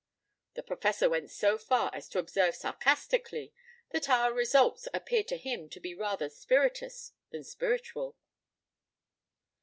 [0.55, 3.53] The Professor went so far as to observe sarcastically
[3.91, 8.17] that our results appeared to him to be rather spirituous than spiritual.